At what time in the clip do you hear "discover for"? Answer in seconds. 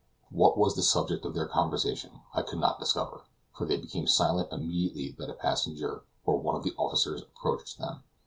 2.79-3.67